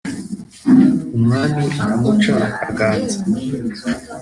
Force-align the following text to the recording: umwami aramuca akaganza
umwami 1.17 1.63
aramuca 1.83 2.35
akaganza 2.65 3.17